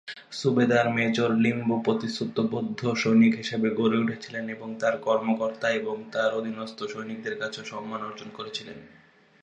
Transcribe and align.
সুবেদার 0.31 0.87
major 0.89 1.29
Limbu 1.35 1.75
প্রতিশ্রুতিবদ্ধ 1.83 2.79
সৈনিক 2.95 3.33
হিসাবে 3.35 3.67
গড়ে 3.71 3.97
উঠেছিলেন 3.97 4.45
এবং 4.49 4.69
তাঁর 4.79 4.95
কর্মকর্তা 4.97 5.67
এবং 5.71 5.95
তাঁর 6.11 6.31
অধীনস্থ 6.33 6.79
সৈনিকদের 6.83 7.35
কাছেও 7.37 7.65
সম্মান 7.65 8.01
অর্জন 8.03 8.29
করেছিলেন। 8.33 8.77